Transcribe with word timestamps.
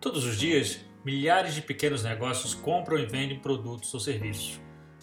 Todos 0.00 0.24
os 0.24 0.38
dias, 0.38 0.78
milhares 1.04 1.54
de 1.54 1.62
pequenos 1.62 2.04
negócios 2.04 2.54
compram 2.54 2.96
e 2.96 3.06
vendem 3.06 3.40
produtos 3.40 3.92
ou 3.92 3.98
serviços. 3.98 4.60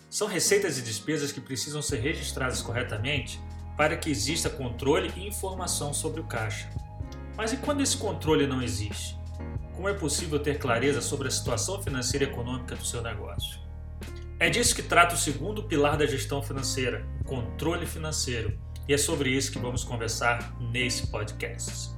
São 0.10 0.26
receitas 0.26 0.78
e 0.78 0.82
despesas 0.82 1.34
que 1.34 1.42
precisam 1.42 1.82
ser 1.82 1.98
registradas 1.98 2.62
corretamente 2.62 3.42
para 3.76 3.98
que 3.98 4.10
exista 4.10 4.50
controle 4.50 5.12
e 5.18 5.28
informação 5.28 5.94
sobre 5.94 6.22
o 6.22 6.24
caixa. 6.24 6.70
Mas 7.36 7.52
e 7.52 7.58
quando 7.58 7.82
esse 7.82 7.98
controle 7.98 8.48
não 8.48 8.62
existe? 8.62 9.18
Como 9.74 9.90
é 9.90 9.94
possível 9.94 10.40
ter 10.40 10.58
clareza 10.58 11.02
sobre 11.02 11.28
a 11.28 11.32
situação 11.32 11.84
financeira 11.84 12.26
e 12.26 12.30
econômica 12.30 12.78
do 12.78 12.86
seu 12.86 13.02
negócio? 13.02 13.60
É 14.40 14.50
disso 14.50 14.74
que 14.74 14.82
trata 14.82 15.16
o 15.16 15.18
segundo 15.18 15.64
pilar 15.64 15.98
da 15.98 16.06
gestão 16.06 16.42
financeira, 16.42 17.06
o 17.20 17.26
controle 17.26 17.86
financeiro, 17.86 18.58
e 18.88 18.94
é 18.94 18.98
sobre 18.98 19.30
isso 19.30 19.52
que 19.52 19.60
vamos 19.60 19.84
conversar 19.84 20.56
nesse 20.72 21.08
podcast. 21.08 21.90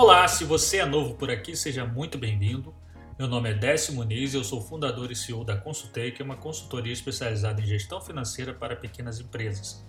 Olá, 0.00 0.28
se 0.28 0.44
você 0.44 0.76
é 0.76 0.86
novo 0.86 1.14
por 1.14 1.28
aqui, 1.28 1.56
seja 1.56 1.84
muito 1.84 2.16
bem-vindo. 2.16 2.72
Meu 3.18 3.26
nome 3.26 3.50
é 3.50 3.54
Décio 3.54 3.92
Muniz 3.92 4.32
e 4.32 4.36
eu 4.36 4.44
sou 4.44 4.60
fundador 4.60 5.10
e 5.10 5.16
CEO 5.16 5.42
da 5.42 5.56
Consultei, 5.56 6.12
que 6.12 6.22
é 6.22 6.24
uma 6.24 6.36
consultoria 6.36 6.92
especializada 6.92 7.60
em 7.60 7.66
gestão 7.66 8.00
financeira 8.00 8.54
para 8.54 8.76
pequenas 8.76 9.18
empresas. 9.18 9.84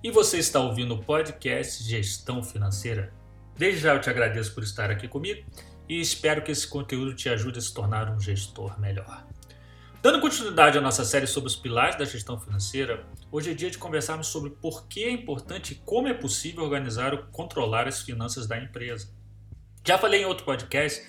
E 0.00 0.12
você 0.12 0.38
está 0.38 0.60
ouvindo 0.60 0.94
o 0.94 1.02
podcast 1.02 1.82
Gestão 1.82 2.40
Financeira. 2.40 3.12
Desde 3.56 3.80
já 3.80 3.94
eu 3.94 4.00
te 4.00 4.08
agradeço 4.08 4.54
por 4.54 4.62
estar 4.62 4.92
aqui 4.92 5.08
comigo 5.08 5.44
e 5.88 6.00
espero 6.00 6.40
que 6.42 6.52
esse 6.52 6.68
conteúdo 6.68 7.12
te 7.12 7.28
ajude 7.28 7.58
a 7.58 7.62
se 7.62 7.74
tornar 7.74 8.08
um 8.14 8.20
gestor 8.20 8.78
melhor. 8.78 9.26
Dando 10.00 10.20
continuidade 10.20 10.78
à 10.78 10.80
nossa 10.80 11.04
série 11.04 11.26
sobre 11.26 11.48
os 11.48 11.56
pilares 11.56 11.98
da 11.98 12.04
gestão 12.04 12.38
financeira, 12.38 13.04
hoje 13.32 13.50
é 13.50 13.54
dia 13.54 13.72
de 13.72 13.78
conversarmos 13.78 14.28
sobre 14.28 14.50
por 14.50 14.86
que 14.86 15.02
é 15.02 15.10
importante 15.10 15.72
e 15.72 15.76
como 15.84 16.06
é 16.06 16.14
possível 16.14 16.62
organizar 16.62 17.12
ou 17.12 17.24
controlar 17.32 17.88
as 17.88 18.02
finanças 18.02 18.46
da 18.46 18.56
empresa. 18.56 19.18
Já 19.88 19.96
falei 19.96 20.20
em 20.20 20.26
outro 20.26 20.44
podcast 20.44 21.02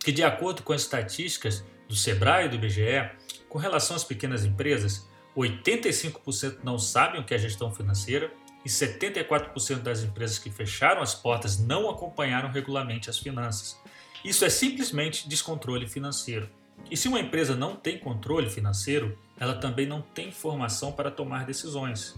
que, 0.00 0.10
de 0.10 0.24
acordo 0.24 0.64
com 0.64 0.72
as 0.72 0.80
estatísticas 0.82 1.64
do 1.86 1.94
Sebrae 1.94 2.46
e 2.46 2.48
do 2.48 2.56
IBGE, 2.56 3.08
com 3.48 3.56
relação 3.56 3.94
às 3.94 4.02
pequenas 4.02 4.44
empresas, 4.44 5.08
85% 5.36 6.58
não 6.64 6.76
sabem 6.76 7.20
o 7.20 7.24
que 7.24 7.32
é 7.32 7.38
gestão 7.38 7.72
financeira 7.72 8.32
e 8.64 8.68
74% 8.68 9.78
das 9.78 10.02
empresas 10.02 10.40
que 10.40 10.50
fecharam 10.50 11.02
as 11.02 11.14
portas 11.14 11.60
não 11.60 11.88
acompanharam 11.88 12.50
regularmente 12.50 13.08
as 13.08 13.16
finanças. 13.16 13.80
Isso 14.24 14.44
é 14.44 14.50
simplesmente 14.50 15.28
descontrole 15.28 15.86
financeiro. 15.86 16.50
E 16.90 16.96
se 16.96 17.06
uma 17.06 17.20
empresa 17.20 17.54
não 17.54 17.76
tem 17.76 17.96
controle 17.96 18.50
financeiro, 18.50 19.16
ela 19.38 19.54
também 19.54 19.86
não 19.86 20.02
tem 20.02 20.30
informação 20.30 20.90
para 20.90 21.12
tomar 21.12 21.46
decisões. 21.46 22.16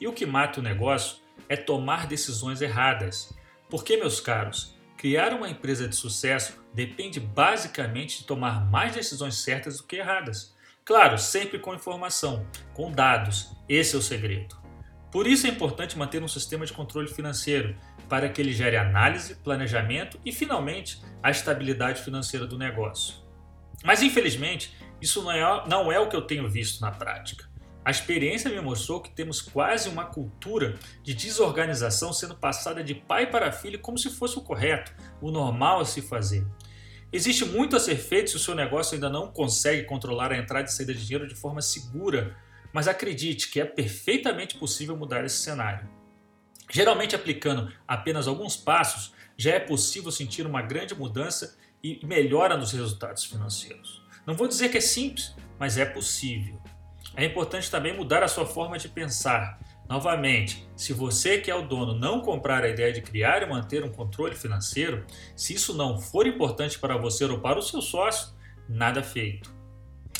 E 0.00 0.06
o 0.06 0.12
que 0.12 0.24
mata 0.24 0.60
o 0.60 0.62
negócio 0.62 1.16
é 1.48 1.56
tomar 1.56 2.06
decisões 2.06 2.62
erradas. 2.62 3.36
Porque, 3.68 3.96
meus 3.96 4.20
caros, 4.20 4.77
Criar 4.98 5.32
uma 5.32 5.48
empresa 5.48 5.86
de 5.86 5.94
sucesso 5.94 6.60
depende 6.74 7.20
basicamente 7.20 8.18
de 8.18 8.24
tomar 8.24 8.68
mais 8.68 8.92
decisões 8.92 9.36
certas 9.36 9.78
do 9.78 9.84
que 9.84 9.94
erradas. 9.94 10.56
Claro, 10.84 11.16
sempre 11.16 11.60
com 11.60 11.72
informação, 11.72 12.44
com 12.74 12.90
dados. 12.90 13.52
Esse 13.68 13.94
é 13.94 13.98
o 13.98 14.02
segredo. 14.02 14.60
Por 15.12 15.28
isso 15.28 15.46
é 15.46 15.50
importante 15.50 15.96
manter 15.96 16.20
um 16.20 16.26
sistema 16.26 16.66
de 16.66 16.72
controle 16.72 17.06
financeiro, 17.06 17.76
para 18.08 18.28
que 18.28 18.40
ele 18.40 18.52
gere 18.52 18.76
análise, 18.76 19.36
planejamento 19.36 20.18
e, 20.24 20.32
finalmente, 20.32 21.00
a 21.22 21.30
estabilidade 21.30 22.02
financeira 22.02 22.44
do 22.44 22.58
negócio. 22.58 23.18
Mas, 23.84 24.02
infelizmente, 24.02 24.76
isso 25.00 25.22
não 25.22 25.30
é, 25.30 25.68
não 25.68 25.92
é 25.92 26.00
o 26.00 26.08
que 26.08 26.16
eu 26.16 26.22
tenho 26.22 26.50
visto 26.50 26.80
na 26.80 26.90
prática. 26.90 27.48
A 27.84 27.90
experiência 27.90 28.50
me 28.50 28.60
mostrou 28.60 29.00
que 29.00 29.10
temos 29.10 29.40
quase 29.40 29.88
uma 29.88 30.04
cultura 30.04 30.78
de 31.02 31.14
desorganização 31.14 32.12
sendo 32.12 32.34
passada 32.34 32.84
de 32.84 32.94
pai 32.94 33.30
para 33.30 33.52
filho 33.52 33.78
como 33.78 33.96
se 33.96 34.10
fosse 34.10 34.38
o 34.38 34.42
correto, 34.42 34.92
o 35.20 35.30
normal 35.30 35.80
a 35.80 35.84
se 35.84 36.02
fazer. 36.02 36.46
Existe 37.10 37.44
muito 37.44 37.74
a 37.74 37.80
ser 37.80 37.96
feito 37.96 38.30
se 38.30 38.36
o 38.36 38.40
seu 38.40 38.54
negócio 38.54 38.94
ainda 38.94 39.08
não 39.08 39.32
consegue 39.32 39.84
controlar 39.84 40.30
a 40.30 40.36
entrada 40.36 40.68
e 40.68 40.72
saída 40.72 40.92
de 40.92 41.06
dinheiro 41.06 41.26
de 41.26 41.34
forma 41.34 41.62
segura, 41.62 42.36
mas 42.72 42.86
acredite 42.86 43.50
que 43.50 43.60
é 43.60 43.64
perfeitamente 43.64 44.58
possível 44.58 44.94
mudar 44.94 45.24
esse 45.24 45.38
cenário. 45.38 45.88
Geralmente 46.70 47.16
aplicando 47.16 47.72
apenas 47.86 48.28
alguns 48.28 48.56
passos, 48.56 49.14
já 49.38 49.52
é 49.52 49.60
possível 49.60 50.12
sentir 50.12 50.46
uma 50.46 50.60
grande 50.60 50.94
mudança 50.94 51.56
e 51.82 52.04
melhora 52.04 52.56
nos 52.56 52.72
resultados 52.72 53.24
financeiros. 53.24 54.02
Não 54.26 54.34
vou 54.34 54.46
dizer 54.46 54.68
que 54.68 54.76
é 54.76 54.80
simples, 54.82 55.34
mas 55.58 55.78
é 55.78 55.86
possível. 55.86 56.60
É 57.18 57.24
importante 57.24 57.68
também 57.68 57.92
mudar 57.92 58.22
a 58.22 58.28
sua 58.28 58.46
forma 58.46 58.78
de 58.78 58.88
pensar. 58.88 59.58
Novamente, 59.88 60.64
se 60.76 60.92
você 60.92 61.38
que 61.38 61.50
é 61.50 61.54
o 61.54 61.66
dono 61.66 61.92
não 61.92 62.20
comprar 62.20 62.62
a 62.62 62.68
ideia 62.68 62.92
de 62.92 63.02
criar 63.02 63.42
e 63.42 63.46
manter 63.46 63.82
um 63.82 63.90
controle 63.90 64.36
financeiro, 64.36 65.04
se 65.34 65.52
isso 65.52 65.74
não 65.74 65.98
for 65.98 66.28
importante 66.28 66.78
para 66.78 66.96
você 66.96 67.24
ou 67.24 67.40
para 67.40 67.58
o 67.58 67.62
seu 67.62 67.82
sócio, 67.82 68.28
nada 68.68 69.02
feito. 69.02 69.52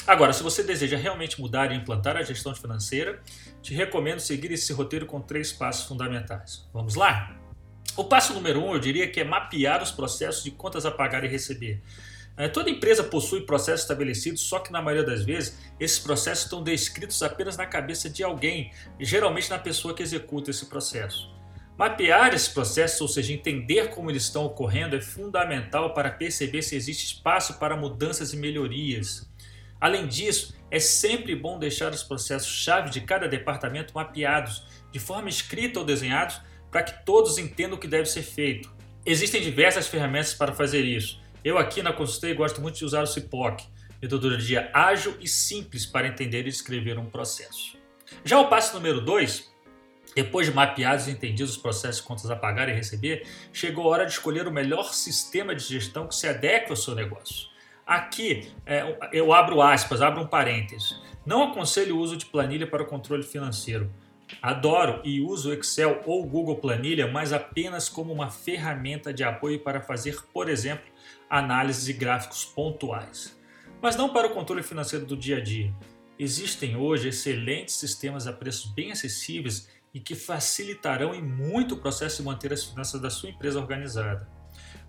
Agora, 0.08 0.32
se 0.32 0.42
você 0.42 0.64
deseja 0.64 0.96
realmente 0.96 1.40
mudar 1.40 1.70
e 1.70 1.76
implantar 1.76 2.16
a 2.16 2.22
gestão 2.24 2.52
financeira, 2.52 3.22
te 3.62 3.72
recomendo 3.72 4.18
seguir 4.18 4.50
esse 4.50 4.72
roteiro 4.72 5.06
com 5.06 5.20
três 5.20 5.52
passos 5.52 5.86
fundamentais. 5.86 6.68
Vamos 6.74 6.96
lá? 6.96 7.38
O 7.96 8.02
passo 8.02 8.34
número 8.34 8.60
um, 8.60 8.74
eu 8.74 8.80
diria 8.80 9.08
que 9.08 9.20
é 9.20 9.24
mapear 9.24 9.84
os 9.84 9.92
processos 9.92 10.42
de 10.42 10.50
contas 10.50 10.84
a 10.84 10.90
pagar 10.90 11.22
e 11.22 11.28
receber. 11.28 11.80
É, 12.38 12.46
toda 12.46 12.70
empresa 12.70 13.02
possui 13.02 13.40
processos 13.40 13.80
estabelecidos, 13.80 14.42
só 14.42 14.60
que 14.60 14.70
na 14.70 14.80
maioria 14.80 15.04
das 15.04 15.24
vezes 15.24 15.58
esses 15.80 15.98
processos 15.98 16.44
estão 16.44 16.62
descritos 16.62 17.20
apenas 17.20 17.56
na 17.56 17.66
cabeça 17.66 18.08
de 18.08 18.22
alguém, 18.22 18.70
geralmente 19.00 19.50
na 19.50 19.58
pessoa 19.58 19.92
que 19.92 20.04
executa 20.04 20.52
esse 20.52 20.66
processo. 20.66 21.34
Mapear 21.76 22.32
esses 22.32 22.46
processos, 22.46 23.00
ou 23.00 23.08
seja, 23.08 23.32
entender 23.32 23.90
como 23.90 24.08
eles 24.08 24.22
estão 24.22 24.46
ocorrendo, 24.46 24.94
é 24.94 25.00
fundamental 25.00 25.92
para 25.92 26.12
perceber 26.12 26.62
se 26.62 26.76
existe 26.76 27.14
espaço 27.14 27.58
para 27.58 27.76
mudanças 27.76 28.32
e 28.32 28.36
melhorias. 28.36 29.28
Além 29.80 30.06
disso, 30.06 30.56
é 30.70 30.78
sempre 30.78 31.34
bom 31.34 31.58
deixar 31.58 31.92
os 31.92 32.04
processos-chave 32.04 32.90
de 32.90 33.00
cada 33.00 33.26
departamento 33.26 33.92
mapeados, 33.94 34.62
de 34.92 35.00
forma 35.00 35.28
escrita 35.28 35.80
ou 35.80 35.84
desenhados, 35.84 36.40
para 36.70 36.84
que 36.84 37.04
todos 37.04 37.36
entendam 37.36 37.76
o 37.76 37.80
que 37.80 37.88
deve 37.88 38.06
ser 38.06 38.22
feito. 38.22 38.72
Existem 39.04 39.40
diversas 39.40 39.88
ferramentas 39.88 40.34
para 40.34 40.52
fazer 40.52 40.84
isso 40.84 41.20
eu 41.48 41.56
aqui 41.56 41.82
na 41.82 41.94
Consultei 41.94 42.34
gosto 42.34 42.60
muito 42.60 42.76
de 42.76 42.84
usar 42.84 43.02
o 43.02 43.06
CIPOC, 43.06 43.64
metodologia 44.02 44.70
ágil 44.74 45.16
e 45.18 45.26
simples 45.26 45.86
para 45.86 46.06
entender 46.06 46.44
e 46.44 46.50
escrever 46.50 46.98
um 46.98 47.06
processo. 47.06 47.78
Já 48.22 48.38
o 48.38 48.48
passo 48.48 48.74
número 48.74 49.00
2, 49.00 49.50
depois 50.14 50.46
de 50.46 50.52
mapeados 50.52 51.08
e 51.08 51.10
entendidos 51.10 51.52
os 51.52 51.56
processos 51.56 52.02
de 52.02 52.06
contas 52.06 52.30
a 52.30 52.36
pagar 52.36 52.68
e 52.68 52.72
receber, 52.72 53.26
chegou 53.50 53.86
a 53.86 53.88
hora 53.88 54.04
de 54.04 54.12
escolher 54.12 54.46
o 54.46 54.52
melhor 54.52 54.92
sistema 54.92 55.54
de 55.54 55.64
gestão 55.64 56.06
que 56.06 56.14
se 56.14 56.28
adeque 56.28 56.70
ao 56.70 56.76
seu 56.76 56.94
negócio. 56.94 57.48
Aqui 57.86 58.52
é, 58.66 58.98
eu 59.10 59.32
abro 59.32 59.62
aspas, 59.62 60.02
abro 60.02 60.20
um 60.22 60.26
parênteses. 60.26 61.00
Não 61.24 61.44
aconselho 61.44 61.96
o 61.96 61.98
uso 61.98 62.18
de 62.18 62.26
planilha 62.26 62.66
para 62.66 62.82
o 62.82 62.86
controle 62.86 63.22
financeiro. 63.22 63.90
Adoro 64.42 65.00
e 65.02 65.22
uso 65.22 65.48
o 65.48 65.54
Excel 65.54 66.02
ou 66.04 66.26
Google 66.26 66.56
Planilha, 66.56 67.08
mas 67.08 67.32
apenas 67.32 67.88
como 67.88 68.12
uma 68.12 68.28
ferramenta 68.28 69.14
de 69.14 69.24
apoio 69.24 69.58
para 69.60 69.80
fazer, 69.80 70.22
por 70.34 70.50
exemplo, 70.50 70.84
análise 71.28 71.84
de 71.84 71.98
gráficos 71.98 72.44
pontuais. 72.44 73.36
Mas 73.80 73.96
não 73.96 74.12
para 74.12 74.26
o 74.26 74.34
controle 74.34 74.62
financeiro 74.62 75.06
do 75.06 75.16
dia 75.16 75.36
a 75.36 75.40
dia. 75.40 75.72
Existem 76.18 76.76
hoje 76.76 77.08
excelentes 77.08 77.76
sistemas 77.76 78.26
a 78.26 78.32
preços 78.32 78.72
bem 78.72 78.90
acessíveis 78.90 79.68
e 79.94 80.00
que 80.00 80.14
facilitarão 80.14 81.14
em 81.14 81.22
muito 81.22 81.74
o 81.74 81.78
processo 81.78 82.18
de 82.18 82.22
manter 82.24 82.52
as 82.52 82.64
finanças 82.64 83.00
da 83.00 83.10
sua 83.10 83.30
empresa 83.30 83.60
organizada. 83.60 84.28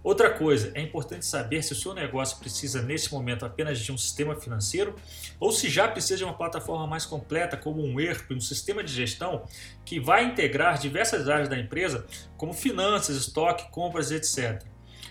Outra 0.01 0.29
coisa, 0.29 0.71
é 0.75 0.81
importante 0.81 1.25
saber 1.25 1.61
se 1.61 1.73
o 1.73 1.75
seu 1.75 1.93
negócio 1.93 2.39
precisa 2.39 2.81
nesse 2.81 3.11
momento 3.11 3.45
apenas 3.45 3.79
de 3.79 3.91
um 3.91 3.97
sistema 3.97 4.33
financeiro 4.33 4.95
ou 5.39 5.51
se 5.51 5.69
já 5.69 5.89
precisa 5.89 6.17
de 6.17 6.23
uma 6.23 6.33
plataforma 6.33 6.87
mais 6.87 7.05
completa, 7.05 7.57
como 7.57 7.83
um 7.83 7.99
ERP, 7.99 8.31
um 8.31 8.39
sistema 8.39 8.81
de 8.81 8.93
gestão 8.93 9.43
que 9.83 9.99
vai 9.99 10.23
integrar 10.23 10.79
diversas 10.79 11.27
áreas 11.27 11.49
da 11.49 11.59
empresa, 11.59 12.05
como 12.37 12.53
finanças, 12.53 13.17
estoque, 13.17 13.69
compras, 13.71 14.09
etc. 14.09 14.63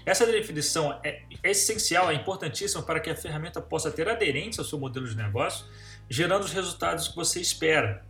Essa 0.04 0.26
definição 0.26 0.98
é 1.04 1.22
essencial, 1.42 2.10
é 2.10 2.14
importantíssima 2.14 2.82
para 2.82 3.00
que 3.00 3.10
a 3.10 3.16
ferramenta 3.16 3.60
possa 3.60 3.90
ter 3.90 4.08
aderência 4.08 4.60
ao 4.60 4.64
seu 4.64 4.78
modelo 4.78 5.06
de 5.06 5.16
negócio, 5.16 5.66
gerando 6.08 6.44
os 6.44 6.52
resultados 6.52 7.08
que 7.08 7.16
você 7.16 7.40
espera. 7.40 8.04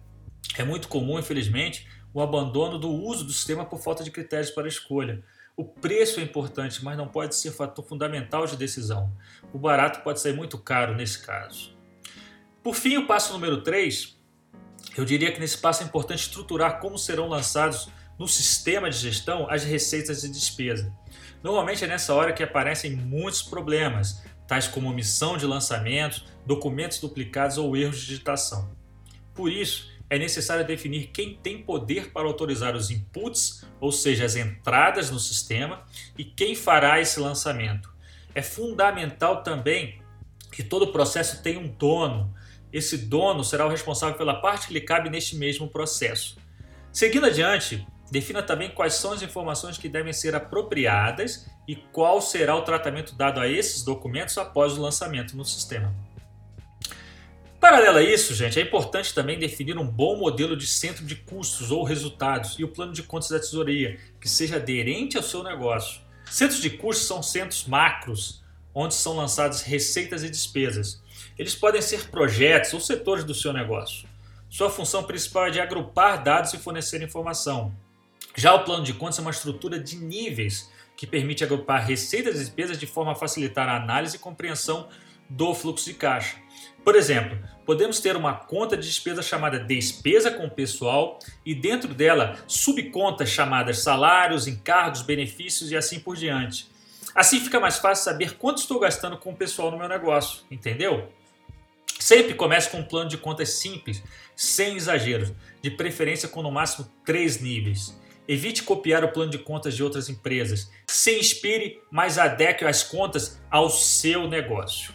É 0.56 0.64
muito 0.64 0.88
comum, 0.88 1.19
infelizmente, 1.19 1.88
o 2.14 2.20
abandono 2.20 2.79
do 2.79 2.90
uso 2.90 3.25
do 3.25 3.32
sistema 3.32 3.64
por 3.64 3.81
falta 3.81 4.02
de 4.02 4.11
critérios 4.11 4.50
para 4.50 4.69
escolha. 4.69 5.23
O 5.56 5.64
preço 5.64 6.20
é 6.20 6.23
importante, 6.23 6.85
mas 6.85 6.96
não 6.96 7.08
pode 7.08 7.35
ser 7.35 7.50
fator 7.50 7.85
fundamental 7.85 8.46
de 8.46 8.56
decisão. 8.56 9.12
O 9.52 9.58
barato 9.58 10.00
pode 10.02 10.20
sair 10.20 10.32
muito 10.32 10.56
caro 10.56 10.94
nesse 10.94 11.19
caso. 11.25 11.76
Por 12.62 12.75
fim, 12.75 12.96
o 12.96 13.06
passo 13.06 13.32
número 13.32 13.62
3, 13.62 14.17
eu 14.96 15.05
diria 15.05 15.32
que 15.32 15.41
nesse 15.41 15.58
passo 15.58 15.82
é 15.82 15.87
importante 15.87 16.20
estruturar 16.20 16.81
como 16.81 16.96
serão 16.96 17.29
lançados 17.29 17.88
no 18.19 18.26
sistema 18.26 18.91
de 18.91 18.99
gestão 18.99 19.49
as 19.49 19.65
receitas 19.65 20.25
e 20.25 20.29
despesa. 20.29 20.93
Normalmente 21.43 21.85
é 21.85 21.87
nessa 21.87 22.15
hora 22.15 22.32
que 22.32 22.43
aparecem 22.43 22.97
muitos 22.97 23.43
problemas, 23.43 24.23
tais 24.47 24.67
como 24.67 24.88
omissão 24.91 25.37
de 25.37 25.47
lançamentos, 25.47 26.25
documentos 26.44 26.99
duplicados 26.99 27.59
ou 27.59 27.76
erros 27.76 28.00
de 28.00 28.06
digitação. 28.06 28.70
Por 29.35 29.53
isso, 29.53 29.88
é 30.11 30.19
necessário 30.19 30.67
definir 30.67 31.09
quem 31.09 31.37
tem 31.37 31.62
poder 31.62 32.11
para 32.11 32.26
autorizar 32.26 32.75
os 32.75 32.91
inputs, 32.91 33.65
ou 33.79 33.93
seja, 33.93 34.25
as 34.25 34.37
entradas 34.37 35.11
no 35.11 35.19
sistema, 35.20 35.85
e 36.17 36.25
quem 36.25 36.55
fará 36.55 37.00
esse 37.00 37.20
lançamento. 37.20 37.93
É 38.35 38.43
fundamental 38.43 39.43
também 39.43 40.00
que 40.50 40.62
todo 40.62 40.87
o 40.87 40.93
processo 40.93 41.43
tenha 41.43 41.61
um 41.61 41.69
dono. 41.69 42.35
Esse 42.73 42.97
dono 42.97 43.44
será 43.44 43.67
o 43.67 43.69
responsável 43.69 44.17
pela 44.17 44.41
parte 44.41 44.67
que 44.67 44.75
lhe 44.75 44.81
cabe 44.81 45.11
neste 45.11 45.37
mesmo 45.37 45.69
processo. 45.69 46.38
Seguindo 46.91 47.26
adiante, 47.26 47.87
defina 48.10 48.43
também 48.43 48.70
quais 48.70 48.94
são 48.94 49.12
as 49.12 49.22
informações 49.22 49.78
que 49.78 49.88
devem 49.88 50.12
ser 50.12 50.34
apropriadas 50.34 51.46
e 51.66 51.76
qual 51.76 52.20
será 52.20 52.55
o 52.56 52.62
tratamento 52.62 53.14
dado 53.14 53.40
a 53.40 53.49
esses 53.49 53.82
documentos 53.82 54.37
após 54.38 54.76
o 54.76 54.81
lançamento 54.81 55.37
no 55.37 55.44
sistema. 55.44 55.94
Paralelo 57.60 57.99
a 57.99 58.02
isso, 58.02 58.34
gente, 58.34 58.58
é 58.58 58.62
importante 58.62 59.12
também 59.12 59.38
definir 59.38 59.76
um 59.76 59.87
bom 59.87 60.16
modelo 60.16 60.56
de 60.56 60.66
centro 60.66 61.05
de 61.05 61.16
custos 61.16 61.72
ou 61.72 61.82
resultados 61.82 62.56
e 62.58 62.62
o 62.62 62.69
plano 62.69 62.93
de 62.93 63.02
contas 63.02 63.31
da 63.31 63.40
tesouraria 63.40 63.99
que 64.20 64.28
seja 64.28 64.56
aderente 64.56 65.16
ao 65.16 65.22
seu 65.22 65.43
negócio. 65.43 66.00
Centros 66.31 66.60
de 66.60 66.70
custos 66.70 67.06
são 67.06 67.22
centros 67.22 67.66
macros, 67.66 68.44
onde 68.72 68.94
são 68.94 69.16
lançadas 69.16 69.62
receitas 69.62 70.22
e 70.22 70.31
despesas. 70.31 71.02
Eles 71.37 71.55
podem 71.55 71.82
ser 71.82 72.08
projetos 72.10 72.72
ou 72.72 72.81
setores 72.81 73.25
do 73.25 73.34
seu 73.34 73.52
negócio. 73.52 74.08
Sua 74.49 74.70
função 74.70 75.02
principal 75.02 75.46
é 75.46 75.50
de 75.50 75.60
agrupar 75.60 76.22
dados 76.22 76.55
e 76.55 76.58
fornecer 76.58 77.02
informação. 77.02 77.75
Já 78.37 78.55
o 78.55 78.65
plano 78.65 78.85
de 78.85 78.95
contas 78.95 79.19
é 79.19 79.23
uma 79.23 79.31
estrutura 79.31 79.79
de 79.79 79.97
níveis 79.97 80.71
que 80.97 81.07
permite 81.07 81.45
agrupar 81.45 81.87
receitas 81.87 82.37
e 82.37 82.39
despesas 82.41 82.79
de 82.79 82.87
forma 82.87 83.13
a 83.13 83.15
facilitar 83.15 83.69
a 83.69 83.77
análise 83.77 84.17
e 84.17 84.19
compreensão 84.19 84.89
do 85.29 85.55
fluxo 85.55 85.85
de 85.85 85.95
caixa. 85.95 86.37
Por 86.85 86.97
exemplo, 86.97 87.39
podemos 87.67 88.01
ter 88.01 88.17
uma 88.17 88.33
conta 88.35 88.77
de 88.77 88.87
despesa 88.87 89.23
chamada 89.23 89.59
despesa 89.59 90.31
com 90.31 90.49
pessoal 90.49 91.19
e 91.45 91.55
dentro 91.55 91.93
dela 91.93 92.39
subcontas 92.47 93.29
chamadas 93.29 93.81
salários, 93.81 94.47
encargos, 94.47 95.03
benefícios 95.03 95.71
e 95.71 95.77
assim 95.77 96.01
por 96.01 96.17
diante. 96.17 96.69
Assim 97.15 97.41
fica 97.41 97.61
mais 97.61 97.79
fácil 97.79 98.05
saber 98.05 98.37
quanto 98.37 98.59
estou 98.59 98.79
gastando 98.79 99.19
com 99.19 99.31
o 99.33 99.37
pessoal 99.37 99.71
no 99.71 99.79
meu 99.79 99.89
negócio, 99.89 100.45
entendeu? 100.51 101.09
Sempre 101.99 102.35
comece 102.35 102.71
com 102.71 102.79
um 102.79 102.85
plano 102.85 103.11
de 103.11 103.19
contas 103.19 103.51
simples, 103.51 104.03
sem 104.35 104.77
exageros, 104.77 105.33
de 105.61 105.71
preferência 105.71 106.29
com 106.29 106.43
no 106.43 106.51
máximo 106.51 106.89
três 107.05 107.41
níveis. 107.41 107.99
Evite 108.29 108.63
copiar 108.63 109.03
o 109.03 109.11
plano 109.11 109.31
de 109.31 109.39
contas 109.39 109.75
de 109.75 109.83
outras 109.83 110.11
empresas. 110.11 110.71
Se 110.87 111.19
inspire, 111.19 111.81
mas 111.91 112.19
adeque 112.19 112.63
as 112.65 112.83
contas 112.83 113.41
ao 113.51 113.71
seu 113.71 114.29
negócio. 114.29 114.93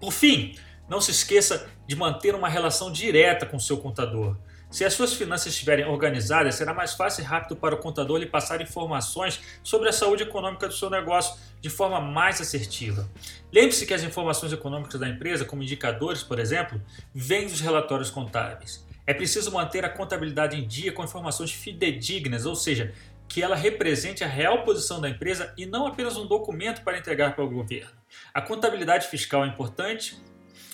Por 0.00 0.12
fim, 0.12 0.56
não 0.88 1.00
se 1.00 1.12
esqueça 1.12 1.70
de 1.86 1.94
manter 1.94 2.34
uma 2.34 2.48
relação 2.48 2.90
direta 2.90 3.46
com 3.46 3.58
seu 3.60 3.78
contador. 3.78 4.36
Se 4.68 4.84
as 4.84 4.94
suas 4.94 5.14
finanças 5.14 5.52
estiverem 5.52 5.84
organizadas, 5.84 6.54
será 6.54 6.72
mais 6.74 6.94
fácil 6.94 7.22
e 7.22 7.24
rápido 7.24 7.56
para 7.56 7.74
o 7.74 7.78
contador 7.78 8.18
lhe 8.18 8.26
passar 8.26 8.60
informações 8.60 9.40
sobre 9.62 9.88
a 9.88 9.92
saúde 9.92 10.22
econômica 10.22 10.66
do 10.66 10.74
seu 10.74 10.90
negócio 10.90 11.36
de 11.60 11.68
forma 11.68 12.00
mais 12.00 12.40
assertiva. 12.40 13.08
Lembre-se 13.52 13.84
que 13.84 13.94
as 13.94 14.02
informações 14.04 14.52
econômicas 14.52 14.98
da 14.98 15.08
empresa, 15.08 15.44
como 15.44 15.62
indicadores, 15.62 16.22
por 16.22 16.38
exemplo, 16.38 16.80
vêm 17.12 17.46
dos 17.46 17.60
relatórios 17.60 18.10
contábeis. 18.10 18.84
É 19.10 19.14
preciso 19.14 19.50
manter 19.50 19.84
a 19.84 19.88
contabilidade 19.88 20.56
em 20.56 20.64
dia 20.64 20.92
com 20.92 21.02
informações 21.02 21.50
fidedignas, 21.50 22.46
ou 22.46 22.54
seja, 22.54 22.94
que 23.26 23.42
ela 23.42 23.56
represente 23.56 24.22
a 24.22 24.26
real 24.28 24.62
posição 24.62 25.00
da 25.00 25.08
empresa 25.10 25.52
e 25.58 25.66
não 25.66 25.84
apenas 25.84 26.16
um 26.16 26.28
documento 26.28 26.84
para 26.84 26.96
entregar 26.96 27.34
para 27.34 27.42
o 27.44 27.50
governo. 27.50 27.90
A 28.32 28.40
contabilidade 28.40 29.08
fiscal 29.08 29.44
é 29.44 29.48
importante, 29.48 30.16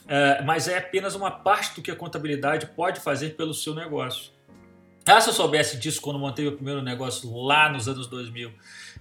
eh, 0.07 0.43
mas 0.45 0.69
é 0.69 0.77
apenas 0.77 1.15
uma 1.15 1.31
parte 1.31 1.77
do 1.77 1.81
que 1.81 1.91
a 1.91 1.97
contabilidade 1.97 2.67
pode 2.67 3.01
fazer 3.01 3.37
pelo 3.37 3.55
seu 3.55 3.75
negócio. 3.75 4.31
Ah, 5.07 5.19
se 5.19 5.31
eu 5.31 5.33
soubesse 5.33 5.79
disso 5.79 6.03
quando 6.03 6.19
montei 6.19 6.47
o 6.47 6.53
primeiro 6.53 6.83
negócio 6.83 7.35
lá 7.35 7.73
nos 7.73 7.89
anos 7.89 8.07
2000, 8.07 8.53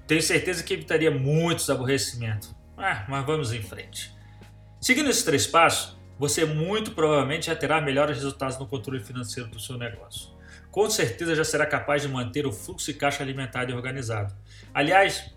tenho 0.07 0.21
certeza 0.21 0.63
que 0.63 0.73
evitaria 0.73 1.11
muitos 1.11 1.69
aborrecimentos. 1.69 2.55
Ah, 2.77 3.05
mas 3.09 3.25
vamos 3.25 3.51
em 3.51 3.61
frente. 3.61 4.15
Seguindo 4.79 5.09
esses 5.09 5.23
três 5.23 5.45
passos, 5.45 5.94
você 6.17 6.45
muito 6.45 6.91
provavelmente 6.91 7.47
já 7.47 7.55
terá 7.55 7.81
melhores 7.81 8.17
resultados 8.17 8.57
no 8.57 8.65
controle 8.65 9.03
financeiro 9.03 9.49
do 9.49 9.59
seu 9.59 9.77
negócio 9.77 10.35
com 10.75 10.89
certeza 10.89 11.33
já 11.33 11.45
será 11.45 11.65
capaz 11.65 12.01
de 12.01 12.09
manter 12.09 12.45
o 12.45 12.51
fluxo 12.51 12.91
de 12.91 12.95
caixa 12.95 13.23
alimentado 13.23 13.71
e 13.71 13.73
organizado. 13.73 14.35
Aliás, 14.73 15.33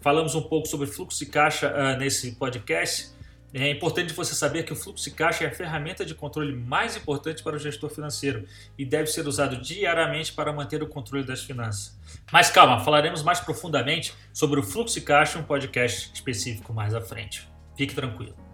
falamos 0.00 0.36
um 0.36 0.42
pouco 0.42 0.68
sobre 0.68 0.86
fluxo 0.86 1.18
de 1.18 1.26
caixa 1.26 1.74
uh, 1.74 1.98
nesse 1.98 2.36
podcast. 2.36 3.10
É 3.52 3.68
importante 3.68 4.12
você 4.12 4.32
saber 4.32 4.62
que 4.62 4.72
o 4.72 4.76
fluxo 4.76 5.02
de 5.02 5.10
caixa 5.10 5.42
é 5.42 5.48
a 5.48 5.50
ferramenta 5.50 6.04
de 6.04 6.14
controle 6.14 6.54
mais 6.54 6.96
importante 6.96 7.42
para 7.42 7.56
o 7.56 7.58
gestor 7.58 7.90
financeiro 7.90 8.46
e 8.78 8.84
deve 8.84 9.08
ser 9.08 9.26
usado 9.26 9.56
diariamente 9.56 10.32
para 10.32 10.52
manter 10.52 10.80
o 10.84 10.86
controle 10.86 11.24
das 11.24 11.42
finanças. 11.42 11.98
Mas 12.30 12.48
calma, 12.48 12.78
falaremos 12.78 13.24
mais 13.24 13.40
profundamente 13.40 14.14
sobre 14.32 14.60
o 14.60 14.62
fluxo 14.62 15.00
de 15.00 15.04
caixa 15.04 15.36
em 15.36 15.42
um 15.42 15.44
podcast 15.44 16.12
específico 16.14 16.72
mais 16.72 16.94
à 16.94 17.00
frente. 17.00 17.48
Fique 17.76 17.92
tranquilo. 17.92 18.45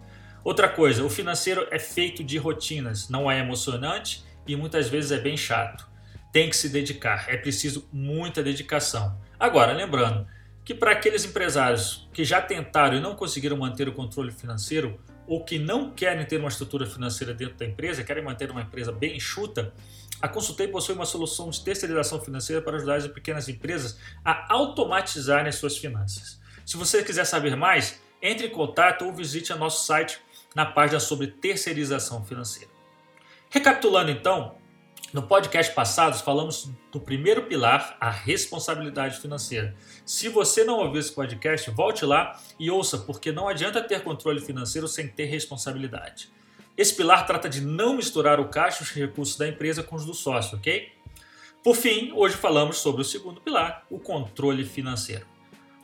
Outra 0.43 0.67
coisa, 0.67 1.03
o 1.03 1.09
financeiro 1.09 1.67
é 1.71 1.79
feito 1.79 2.23
de 2.23 2.37
rotinas, 2.37 3.09
não 3.09 3.29
é 3.31 3.39
emocionante 3.39 4.23
e 4.45 4.55
muitas 4.55 4.89
vezes 4.89 5.11
é 5.11 5.19
bem 5.19 5.37
chato 5.37 5.93
tem 6.33 6.49
que 6.49 6.57
se 6.57 6.67
dedicar, 6.67 7.29
é 7.29 7.37
preciso 7.37 7.87
muita 7.93 8.41
dedicação. 8.41 9.15
Agora, 9.39 9.71
lembrando 9.71 10.27
que 10.65 10.73
para 10.73 10.91
aqueles 10.91 11.23
empresários 11.23 12.09
que 12.11 12.25
já 12.25 12.41
tentaram 12.41 12.97
e 12.97 12.99
não 12.99 13.15
conseguiram 13.15 13.55
manter 13.55 13.87
o 13.87 13.93
controle 13.93 14.31
financeiro, 14.31 14.99
ou 15.27 15.45
que 15.45 15.59
não 15.59 15.91
querem 15.91 16.25
ter 16.25 16.37
uma 16.37 16.49
estrutura 16.49 16.87
financeira 16.87 17.35
dentro 17.35 17.55
da 17.55 17.65
empresa, 17.65 18.03
querem 18.03 18.23
manter 18.23 18.49
uma 18.49 18.61
empresa 18.61 18.91
bem 18.91 19.15
enxuta, 19.15 19.71
a 20.19 20.27
Consultei 20.27 20.67
possui 20.67 20.95
uma 20.95 21.05
solução 21.05 21.51
de 21.51 21.63
terceirização 21.63 22.19
financeira 22.19 22.61
para 22.61 22.77
ajudar 22.77 22.95
as 22.95 23.07
pequenas 23.07 23.47
empresas 23.47 23.99
a 24.25 24.51
automatizarem 24.51 25.49
as 25.49 25.55
suas 25.55 25.77
finanças. 25.77 26.41
Se 26.65 26.77
você 26.77 27.03
quiser 27.03 27.25
saber 27.25 27.55
mais, 27.55 28.01
entre 28.21 28.47
em 28.47 28.49
contato 28.49 29.05
ou 29.05 29.13
visite 29.13 29.53
nosso 29.53 29.85
site 29.85 30.19
na 30.55 30.65
página 30.65 30.99
sobre 30.99 31.27
terceirização 31.27 32.23
financeira. 32.23 32.71
Recapitulando 33.49 34.11
então, 34.11 34.55
no 35.13 35.21
podcast 35.21 35.71
passado, 35.75 36.19
falamos 36.23 36.71
do 36.91 36.99
primeiro 36.99 37.43
pilar, 37.43 37.95
a 37.99 38.09
responsabilidade 38.09 39.19
financeira. 39.19 39.75
Se 40.03 40.27
você 40.27 40.63
não 40.63 40.79
ouviu 40.79 40.99
esse 40.99 41.11
podcast, 41.11 41.69
volte 41.69 42.03
lá 42.03 42.41
e 42.59 42.71
ouça, 42.71 42.97
porque 42.97 43.31
não 43.31 43.47
adianta 43.47 43.79
ter 43.83 44.01
controle 44.01 44.41
financeiro 44.41 44.87
sem 44.87 45.07
ter 45.07 45.25
responsabilidade. 45.25 46.31
Esse 46.75 46.95
pilar 46.95 47.27
trata 47.27 47.47
de 47.47 47.61
não 47.61 47.95
misturar 47.95 48.39
o 48.39 48.49
caixa 48.49 48.81
e 48.81 48.83
os 48.83 48.91
recursos 48.91 49.37
da 49.37 49.47
empresa 49.47 49.83
com 49.83 49.95
os 49.95 50.03
do 50.03 50.15
sócio, 50.15 50.57
ok? 50.57 50.91
Por 51.63 51.75
fim, 51.75 52.11
hoje 52.15 52.35
falamos 52.35 52.79
sobre 52.79 53.03
o 53.03 53.05
segundo 53.05 53.39
pilar, 53.39 53.85
o 53.91 53.99
controle 53.99 54.65
financeiro. 54.65 55.27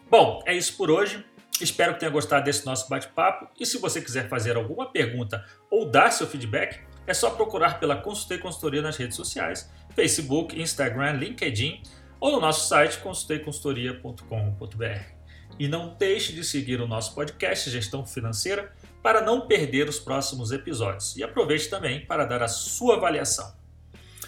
Bom, 0.09 0.41
é 0.47 0.57
isso 0.57 0.75
por 0.75 0.89
hoje. 0.89 1.23
Espero 1.61 1.93
que 1.93 1.99
tenha 1.99 2.11
gostado 2.11 2.45
desse 2.45 2.65
nosso 2.65 2.89
bate-papo 2.89 3.47
e 3.59 3.65
se 3.65 3.77
você 3.77 4.01
quiser 4.01 4.29
fazer 4.29 4.55
alguma 4.55 4.91
pergunta 4.91 5.43
ou 5.69 5.85
dar 5.85 6.11
seu 6.11 6.27
feedback, 6.27 6.79
é 7.05 7.13
só 7.13 7.31
procurar 7.31 7.79
pela 7.79 7.97
Consultei 7.97 8.37
Consultoria 8.37 8.81
nas 8.81 8.95
redes 8.95 9.15
sociais, 9.15 9.69
Facebook, 9.95 10.59
Instagram, 10.59 11.13
LinkedIn 11.13 11.81
ou 12.19 12.31
no 12.31 12.39
nosso 12.39 12.67
site 12.67 12.99
consulteiconsultoria.com.br. 12.99 15.19
E 15.57 15.67
não 15.67 15.95
deixe 15.97 16.31
de 16.31 16.43
seguir 16.43 16.79
o 16.79 16.87
nosso 16.87 17.13
podcast 17.13 17.69
Gestão 17.69 18.05
Financeira 18.05 18.71
para 19.01 19.21
não 19.21 19.47
perder 19.47 19.89
os 19.89 19.99
próximos 19.99 20.51
episódios. 20.51 21.17
E 21.17 21.23
aproveite 21.23 21.69
também 21.69 22.05
para 22.05 22.25
dar 22.25 22.43
a 22.43 22.47
sua 22.47 22.95
avaliação. 22.95 23.57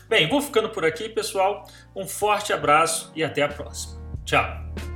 Bem, 0.10 0.28
vou 0.28 0.42
ficando 0.42 0.70
por 0.70 0.84
aqui, 0.84 1.08
pessoal. 1.08 1.66
Um 1.96 2.06
forte 2.06 2.52
abraço 2.52 3.12
e 3.16 3.24
até 3.24 3.44
a 3.44 3.48
próxima. 3.48 4.02
Tchau! 4.26 4.91